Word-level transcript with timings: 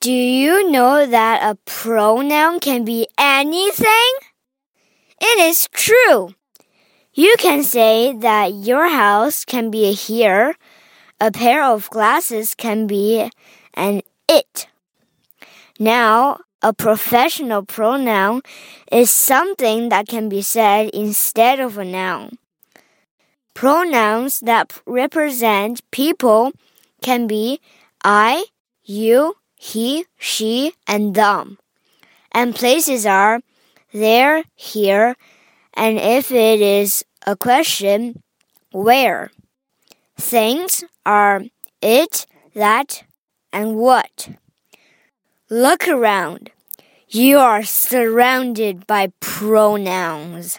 Do 0.00 0.12
you 0.12 0.70
know 0.70 1.06
that 1.06 1.42
a 1.42 1.56
pronoun 1.64 2.60
can 2.60 2.84
be 2.84 3.08
anything? 3.18 4.12
It 5.20 5.40
is 5.40 5.66
true. 5.72 6.36
You 7.14 7.34
can 7.36 7.64
say 7.64 8.12
that 8.12 8.54
your 8.54 8.88
house 8.88 9.44
can 9.44 9.72
be 9.72 9.86
a 9.86 9.92
here, 9.92 10.54
a 11.20 11.32
pair 11.32 11.64
of 11.64 11.90
glasses 11.90 12.54
can 12.54 12.86
be 12.86 13.28
an 13.74 14.02
it. 14.28 14.68
Now, 15.80 16.42
a 16.62 16.72
professional 16.72 17.64
pronoun 17.64 18.42
is 18.92 19.10
something 19.10 19.88
that 19.88 20.06
can 20.06 20.28
be 20.28 20.42
said 20.42 20.90
instead 20.90 21.58
of 21.58 21.76
a 21.76 21.84
noun. 21.84 22.38
Pronouns 23.52 24.38
that 24.40 24.80
represent 24.86 25.82
people 25.90 26.52
can 27.02 27.26
be 27.26 27.58
I, 28.04 28.44
you, 28.84 29.34
he, 29.58 30.06
she, 30.18 30.72
and 30.86 31.14
them. 31.14 31.58
And 32.32 32.54
places 32.54 33.04
are 33.04 33.40
there, 33.92 34.44
here, 34.54 35.16
and 35.74 35.98
if 35.98 36.30
it 36.30 36.60
is 36.60 37.04
a 37.26 37.36
question, 37.36 38.22
where. 38.72 39.30
Things 40.16 40.84
are 41.04 41.42
it, 41.80 42.26
that, 42.54 43.04
and 43.52 43.76
what. 43.76 44.28
Look 45.50 45.88
around. 45.88 46.50
You 47.08 47.38
are 47.38 47.64
surrounded 47.64 48.86
by 48.86 49.12
pronouns. 49.20 50.58